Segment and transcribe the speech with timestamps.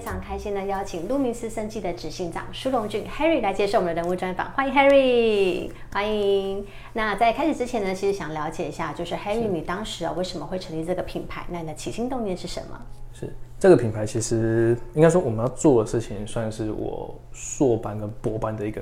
[0.00, 6.64] 非常开心的邀请路明斯生技的执行长舒荣俊 Harry 来接受我们的人物专访，欢迎 Harry，欢迎。
[6.94, 11.44] 那在开始之前呢，其实想了解一下，就是 Harry，你当时啊为什么会成立这个品牌？
[11.50, 12.80] 那你的起心动念是什么？
[13.12, 18.80] 是这个品牌，其实应该说我们要做的事情，算是我硕班跟博班的一个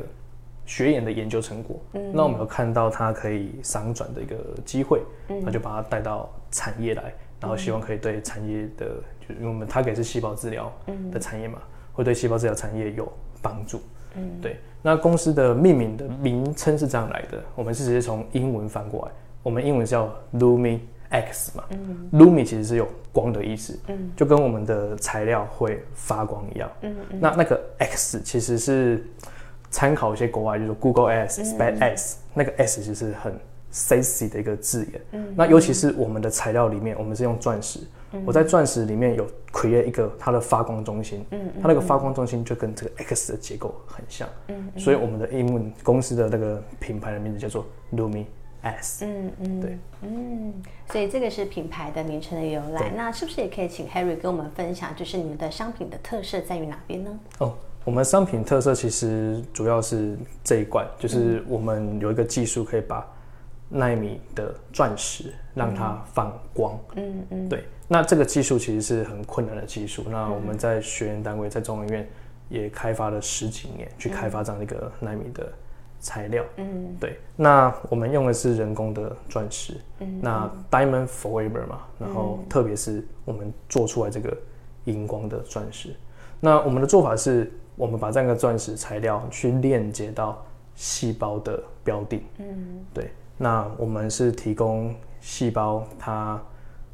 [0.67, 1.81] 学研的研究成果。
[1.95, 8.87] 嗯，那我们有看到它可以商转的一个机会，那就把它带到产业来，然后希望可以对产业的，
[9.21, 10.73] 就因为我们它给是细胞治疗
[11.13, 11.59] 的产业嘛，
[11.93, 13.11] 会对细胞治疗产业有
[13.41, 13.81] 帮助。
[14.17, 14.59] 嗯，对。
[14.81, 19.13] 那公司的命名的名称是这样来的，我们是直接从英文翻过来，
[19.43, 20.79] 我们英文叫 Lumi
[21.11, 21.65] X 嘛。
[21.71, 26.71] 嗯，Lumi 其实是有光的意思，嗯，就跟我们的材料会发光一样。
[26.83, 27.21] 嗯嗯。
[27.21, 29.05] 那那个 X 其实是
[29.69, 33.39] 参考一些国外，就是 Google S、Space S，那个 S 其实很
[33.73, 35.01] sexy 的一个字眼。
[35.13, 35.35] 嗯。
[35.37, 37.81] 那尤其是我们的材料里面，我们是用钻石。
[38.25, 48.25] 我在钻石里面有 create 一个它的发光中心，嗯，它那个发光中心就跟这个 X 的结构很像，嗯，所以我们的英文公司的那个品牌的名字叫做 Lumi
[48.63, 50.55] S，嗯嗯，对，嗯，
[50.91, 52.91] 所以这个是品牌的名称的由来。
[52.97, 57.21] 那是不是也可以请 Harry 跟我们分享，就是你们的商品的特色在于哪边呢？
[57.41, 57.53] 哦，
[57.85, 63.07] 我们商品特色其实主要是这一罐，就是我们有一个技术可以把
[63.69, 67.65] 纳米的钻石让它放光，嗯嗯，对。
[67.87, 70.05] 那这个技术其实是很困难的技术。
[70.09, 72.09] 那我们在学员单位，在中研院
[72.49, 75.51] 也开发了十几年，去开发这样的一个纳米的
[75.99, 76.45] 材料。
[76.57, 77.19] 嗯，对。
[77.35, 79.75] 那我们用的是人工的钻石。
[80.01, 80.21] 嗯。
[80.23, 84.37] 那 Diamond Forever 嘛，然后特别是我们做出来这个
[84.85, 85.95] 荧光的钻石。
[86.41, 90.45] 那我们的做法是，我们把这样的钻石材料去链接到
[90.75, 92.23] 细胞的标定。
[92.39, 92.85] 嗯。
[92.93, 93.11] 对。
[93.39, 96.39] 那我们是提供细胞它。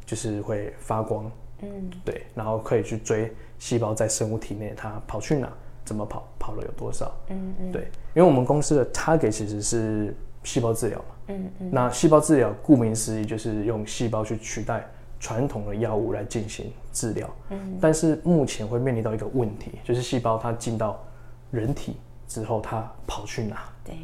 [0.06, 1.32] 就是会发光，
[1.62, 5.50] 嗯，对，然后可以去追细胞在生物体内它跑去哪，
[5.82, 14.86] 怎么跑，跑了有多少，嗯嗯，对，因为我们公司的 target 其实是细胞治疗嘛，嗯嗯，那细胞治疗顾名思义就是用细胞去取代
[15.18, 21.02] 传统的药物来进行治疗，嗯，但是目前会面临到一个问题，就是细胞它进到
[21.50, 21.96] 人体
[22.28, 23.62] 之后，它跑去哪？
[23.82, 23.96] 对，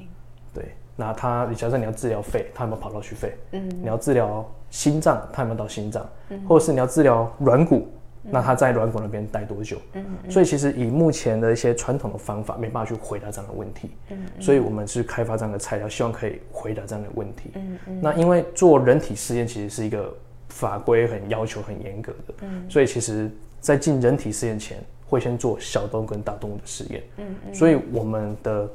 [0.54, 0.74] 对。
[1.00, 3.32] 那他，你假设你要治疗肺，他有没有跑到去肺？
[3.52, 6.06] 嗯，你要治疗心脏，他有没有到心脏？
[6.28, 7.88] 嗯，或者是你要治疗软骨，
[8.22, 9.78] 那他在软骨那边待多久？
[9.94, 13.90] 嗯，所以其实以目前的一些传统的方法，没办法去回答这样的问题。
[14.10, 17.50] 嗯，所以我们是开发这样的材料，希望可以回答这样的问题。
[17.54, 20.14] 嗯嗯，那因为做人体试验其实是一个
[20.50, 24.76] 法规很要求很严格的，嗯，所以其实在进人体试验前，
[25.08, 27.02] 会先做小动物跟大动物的实验。
[27.16, 28.68] 嗯嗯，所以我们的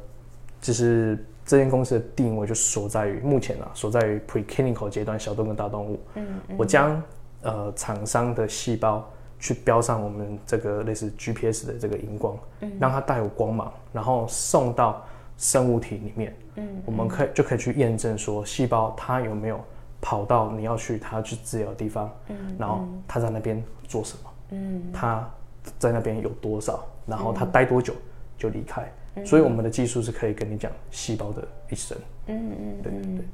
[0.59, 1.23] 就是。
[1.45, 5.99] 这间公司的定位就所在于目前啊，所在于 preclinical 阶段，小动物跟大动物。
[6.15, 6.25] 嗯，
[6.57, 7.01] 我将
[7.43, 9.07] 呃厂商的细胞
[9.39, 15.05] 去标上我们这个类似 GPS 的这个荧光，嗯，让它带有光芒，然后送到
[15.37, 16.35] 生物体里面。
[16.55, 19.59] 嗯，我们可以就可以去验证说细胞它有没有
[20.01, 25.29] 跑到你要去它去治疗的地方，嗯，然后它在那边做什么，嗯，它
[25.77, 27.93] 在那边有多少，然后它待多久
[28.37, 28.91] 就离开。
[29.23, 31.97] 所以我们的技术是可以跟你讲细胞的一生。
[32.27, 33.25] 嗯嗯，对对对。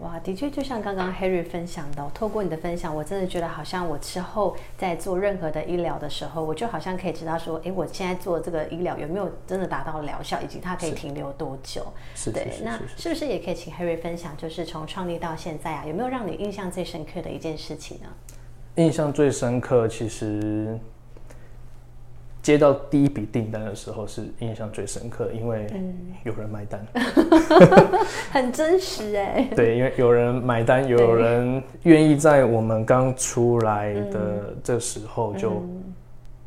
[0.00, 11.86] 哇，的确就像刚刚 Harry 分享的，透过你的分享，我真的觉得好像我之后在做任何的医疗的时候，我就好像可以知道说，哎，我现在做这个医疗有没有真的达到疗效，以及它可以停留多久？
[12.14, 12.50] 是对。
[12.64, 18.08] 那是不是也可以请 Harry 分享，就是从创立到现在啊，有没有让你印象最深刻的一件事情呢？
[18.76, 20.78] 印象最深刻，其实。
[22.42, 25.66] 接到第一笔订单的时候是印象最深刻，因为
[26.24, 26.84] 有人买单，
[28.32, 29.46] 很真实哎。
[29.54, 35.62] 对，因为有人买单，有人愿意在我们刚出来的这时候就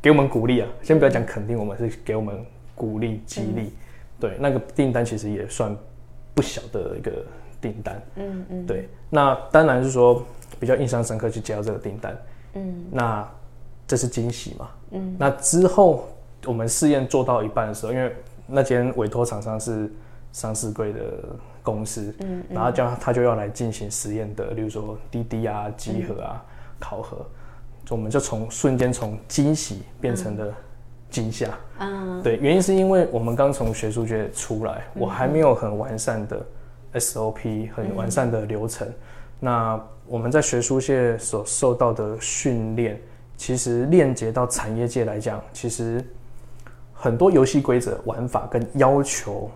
[0.02, 0.68] 给我们鼓励啊。
[0.82, 3.72] 先不要讲肯定，我们是给我们鼓励激励。
[4.20, 5.76] 对，那个订单其实也算
[6.34, 7.12] 不小的一个
[7.62, 8.02] 订单。
[8.16, 8.66] 嗯嗯。
[8.66, 10.26] 对，那当然是说
[10.60, 12.18] 比较印象深刻去接到这个订单。
[12.56, 12.86] 嗯。
[12.92, 13.30] 那。
[13.86, 14.70] 这是惊喜嘛？
[14.92, 16.08] 嗯，那之后
[16.46, 18.16] 我们试验做到一半的时候，因为
[18.48, 19.92] 那间委托厂商是
[20.32, 21.00] 上市柜的
[21.62, 26.44] 公司，嗯，然后叫他就要来进行实验的，例如说滴滴啊、集合啊、
[26.80, 27.26] 考核，
[27.90, 30.54] 我们就从瞬间从惊喜变成了
[31.10, 31.50] 惊吓。
[31.80, 36.46] 嗯，对，原因是因为我们刚从学术界出来，我还没有很完善的
[36.94, 38.88] SOP，很完善的流程。
[39.40, 43.00] 那我们在学术界所受到的训练。
[43.44, 46.02] 其实链接到产业界来讲，其实
[46.94, 49.52] 很多游戏规则、玩法跟要求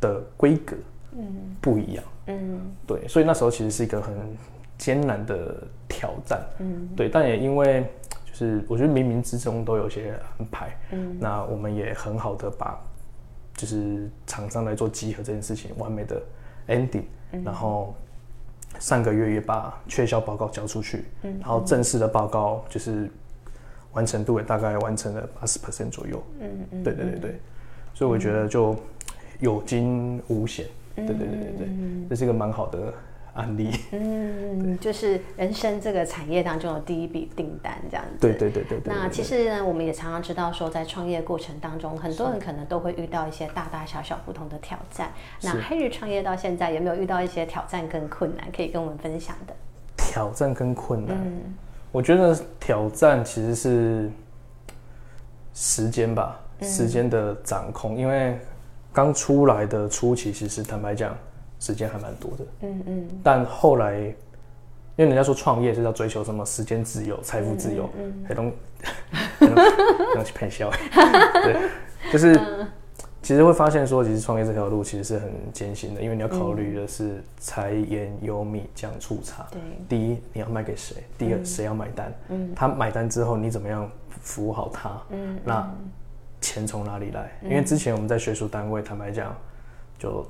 [0.00, 0.74] 的规格，
[1.12, 4.12] 嗯，不一样，嗯，对，所以那时候其实是一个很
[4.76, 7.86] 艰难的挑战，嗯，对，但也因为
[8.24, 12.76] 就是我觉得冥冥之中都有些安排，嗯，那我们也很好的把
[13.54, 16.20] 就是厂商来做集合这件事情完美的
[16.66, 17.04] ending，
[17.44, 17.94] 然后。
[18.78, 23.10] 上个月也把缺销报告交出去，嗯，然后正式的报告就是
[23.92, 27.40] 完成度也大概完成了八十 percent 左右，嗯嗯，对对对对，
[27.94, 28.76] 所以我觉得就
[29.40, 30.66] 有惊无险，
[30.96, 31.68] 对对对对对，
[32.10, 32.92] 这是一个蛮好的。
[33.34, 38.18] 案例，嗯，就是人生这个产业当中的第一笔订单，这样子。
[38.20, 38.92] 对对对对对。
[38.92, 45.10] 那其实呢，我们也常常知道说，在创业过程当中，很多人可能都会遇到一些大大小小不同的挑战。
[45.42, 49.54] 那黑日创业到现在有没有遇到一些挑战跟困难，可以跟我们分享的？
[49.96, 51.54] 挑战跟困难，嗯，
[51.90, 54.10] 我觉得挑战其实是
[55.54, 58.38] 时间吧，时间的掌控，因为
[58.92, 61.16] 刚出来的初期，其实坦白讲。
[61.62, 64.14] 时间还蛮多的，嗯嗯，但后来，因
[64.96, 68.52] 为人家说创业是要追求什么时间自由、财富自由，嗯，很多
[70.16, 70.68] 要去骗笑，
[71.44, 71.56] 对，
[72.12, 72.36] 就是
[73.22, 83.88] 其实会发现说，其实创业这条路其实是很艰辛的，因为你要考虑的是柴盐油米酱醋茶，对，第一你要卖给谁，第二谁要买单，嗯，他买单之后你怎么样
[84.20, 85.72] 服务好他，嗯，那
[86.40, 87.30] 钱从哪里来？
[87.44, 89.32] 因为之前我们在学术单位，坦白讲，
[89.96, 90.26] 就。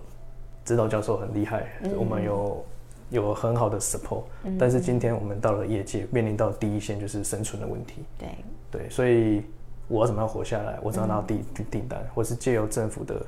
[0.64, 1.66] 指导教授很厉害，
[1.96, 2.64] 我们有
[3.10, 4.22] 有很好的 support，
[4.58, 8.04] 但是今天我们到了业界，面临到第一线就是生存的问题。
[8.18, 8.28] 对
[8.70, 9.42] 对，所以
[9.88, 10.78] 我要怎么样活下来？
[10.82, 13.24] 我只要拿到订订单，或是借由政府的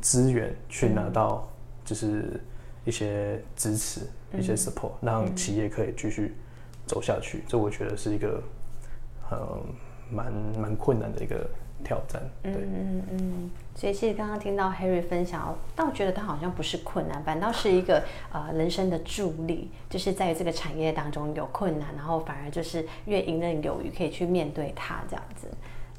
[0.00, 1.46] 资源去拿到，
[1.84, 2.40] 就是
[2.84, 4.00] 一些支持、
[4.36, 6.34] 一些 support，让企业可以继续
[6.86, 7.44] 走下去。
[7.46, 8.42] 这我觉得是一个
[9.30, 9.38] 嗯
[10.10, 11.46] 蛮蛮困难的一个。
[11.84, 18.02] 挑战，对，嗯嗯，所以其实刚刚听到 Harry 分享，倒觉得他好像不是困难，反倒是一个
[18.32, 25.48] 呃人生的助力，就是在于这个产业当中有困难，然后反而就是越游刃有余，可以去面对它这样子。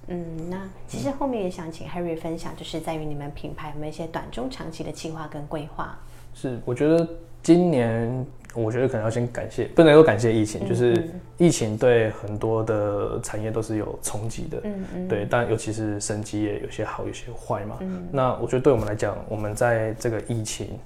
[0.07, 5.97] 嗯，那其实后面也想请 Harry 分享，就是在于你们品牌有没有一些短中长期的计划跟规划？
[6.33, 7.07] 是，我觉得
[7.43, 8.25] 今年。
[8.55, 17.77] 我觉得可能要先感谢，不能说感谢疫情，就是疫情对很多的产业都是有冲击的，嗯嗯，对，但尤其是生机业有些好，有些坏嘛。
[17.81, 20.79] 嗯，那我觉得对我们来讲，我们在这个疫情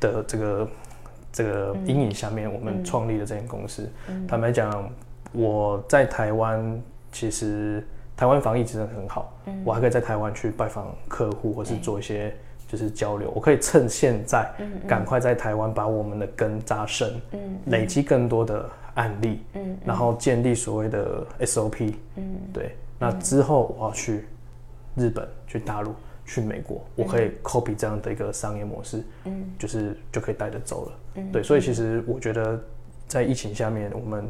[0.00, 0.68] 的这个
[1.32, 3.88] 这个阴影下面，我们创立了这间公司。
[4.26, 4.90] 坦白讲，
[5.30, 6.82] 我在台湾
[7.12, 7.86] 其实
[8.16, 9.32] 台湾防疫真的很好，
[9.64, 12.34] 我还可以在台湾去拜访客户，或是做一些。
[12.72, 14.50] 就是交流，我可以趁现在，
[14.88, 22.24] 赶快在台湾把我们的根扎深，嗯累积更多的案例，嗯然后建立所谓的 SOP，嗯。
[22.50, 24.24] 对，那之后我要去
[24.96, 30.92] 日本、去大陆、去美国，我可以 copy 这样的一个商业模式，嗯就是就可以带着走了，
[31.30, 32.58] 对，所以其实我觉得
[33.06, 34.26] 在疫情下面，我们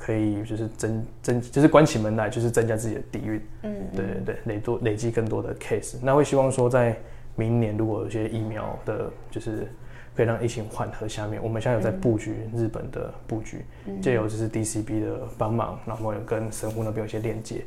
[0.00, 6.96] 可以就是增增，就是关起门来就是增加自己的底蕴，嗯，对对对，累多累积更多的 case，那会希望说在。
[7.34, 9.66] 明年如果有些疫苗的，就是
[10.14, 13.64] 可以让疫情缓和，下面我们现在有在布局日本的布局，
[14.02, 17.64] 借由就是 DCB 的帮忙，然后有跟神户那边有些链接，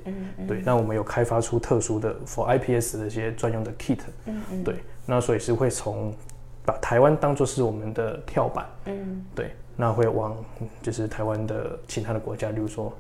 [0.48, 4.00] 对，那我们有开发出特殊的 for IPS 的一些专用的 kit，
[4.63, 4.75] 对，
[5.06, 6.13] 那所以是会从
[6.63, 9.25] 把台湾当做是我们的跳板，嗯。
[9.34, 10.38] 对，那会往
[10.84, 12.94] 就是台湾的其他的国家，例如说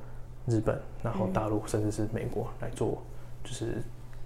[0.47, 3.03] 日本，然后大陆甚至是美国来做，
[3.43, 3.83] 就是。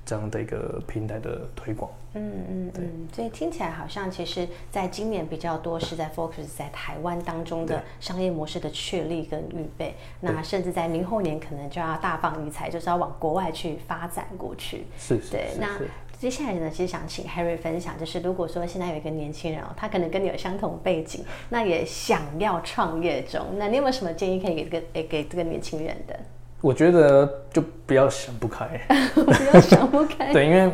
[0.09, 14.87] 这样的一个平台的推广，嗯嗯嗯，所以听起来好像其实在今年比较多是在 focus 在台湾当中的商业模式的确立跟预备，那甚至在明后年可能就要大放异彩，就是要往国外去发展过去。
[14.97, 15.29] 是是。
[15.29, 15.79] 对，那
[16.17, 26.19] 接下来呢，其实想请 Harry 分享，就是如果说现在有一个年轻人哦，他可能跟你有相同背景，那也想要创业中，那你有没有什么建议可以给这个诶给这个年轻人的？
[26.61, 28.81] 我觉得就不要想不开，
[29.15, 30.31] 不要想不开。
[30.33, 30.69] 对，因为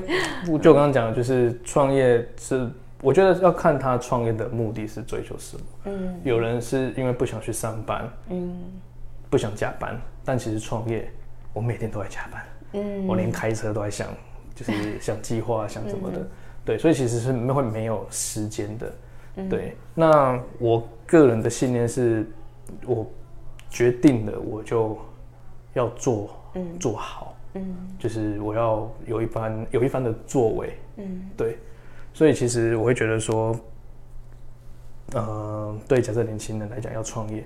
[0.59, 2.67] 就我刚刚讲的，就是创业是，
[3.01, 5.63] 我觉得要看他创业的目的是追求什么。
[5.85, 8.57] 嗯，有人是因为不想去上班，嗯，
[9.29, 11.07] 不想加班，但其实创业，
[11.53, 14.07] 我每天都在加班，嗯，我连开车都在想，
[14.55, 16.17] 就是想计划想什么的，
[16.65, 18.91] 对，所以其实是会没有时间的。
[19.49, 22.27] 对，那我个人的信念是，
[22.87, 23.05] 我
[23.69, 24.97] 决定了，我就。
[25.75, 31.57] 要做，嗯，做好，嗯，就是我要有一番有一番的作为，嗯，对，
[32.13, 33.55] 所以其实我会觉得说，
[35.13, 37.45] 呃，对假设年轻人来讲要创业，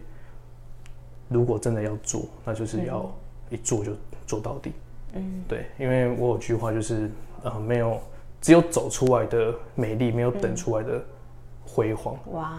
[1.27, 3.11] 如果真的要做，那就是要
[3.49, 3.91] 一做就
[4.25, 4.71] 做到底。
[5.13, 7.09] 嗯，对，因为我有句话就是，
[7.43, 7.99] 呃，没有
[8.39, 11.03] 只有走出来的美丽，没有等出来的
[11.71, 12.17] 辉煌。
[12.31, 12.57] 哇，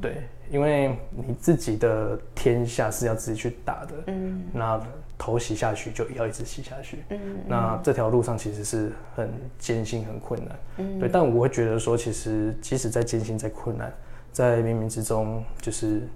[0.00, 3.94] 对，因为你自己的天下是要自己去打的。
[4.06, 4.80] 嗯，那
[5.18, 7.04] 头洗下去就要一直洗下去。
[7.10, 10.58] 嗯，那这条路上其实是很艰辛、很困难。
[10.78, 13.92] 嗯，对，但我会觉得说，其实即使再艰辛、再困难，
[14.32, 16.08] 在冥冥之中，就是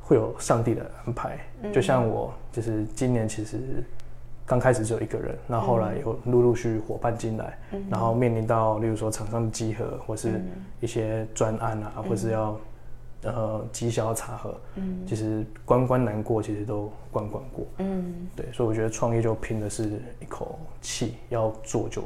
[0.00, 1.38] 会有上帝的安排。
[1.72, 3.84] 就像我，就是今年其实。
[4.46, 7.58] 刚开始只有一个人，那后来有陆陆续伙伴进来，
[7.88, 10.40] 然后面临到例如说厂商的集合，或是
[10.80, 12.60] 一些专案啊，或是要
[13.22, 22.02] 呃绩效查核，嗯，其实关关难过，其实都关关过，嗯，对，所以我觉得创业就拼的是一口气，要做就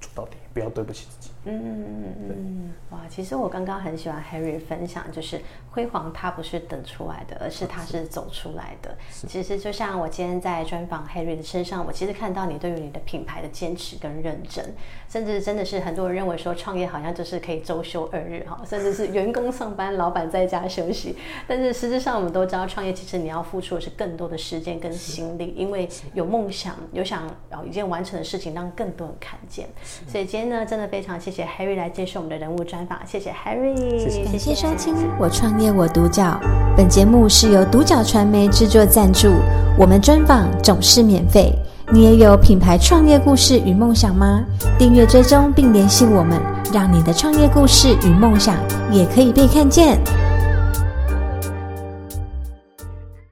[0.00, 1.30] 做到底，不要对不起自己。
[1.46, 3.00] 嗯嗯嗯嗯哇！
[3.10, 5.38] 其实我刚刚很喜欢 Harry 分享，就是
[5.70, 8.96] 辉煌它不是等出来的，而是它是走出来的。
[9.28, 14.74] 其实就像我今天在专访 Harry 的身上，我其实看到你对于你的品牌的坚持跟认真，
[15.06, 21.14] 甚至真的是很多人认为说创业好像就是可以周休二日哈，甚至是员工上班，老板在家休息。
[21.46, 29.68] 但是实质上我们都知道，创业其实你要付出的是更多的时间跟心力，因为有梦想，有想要一件完成的事情，让更多人看见。
[30.08, 31.34] 所以今天呢，真的非常谢谢。
[31.34, 36.22] 谢谢 Harry 来接受我们的人物专访，谢谢 Harry，感谢收听《我创业我独角》。
[36.76, 39.32] 本节目是由独角传媒制作赞助，
[39.76, 41.52] 我们专访总是免费。
[41.92, 44.44] 你也有品牌创业故事与梦想吗？
[44.78, 46.40] 订阅追踪并联系我们，
[46.72, 48.54] 让你的创业故事与梦想
[48.92, 49.98] 也可以被看见。